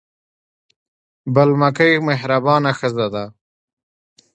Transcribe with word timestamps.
بل 1.35 1.49
مکۍ 1.61 1.93
مهربانه 2.07 2.71
ښځه 2.79 3.07
ده. 3.13 3.25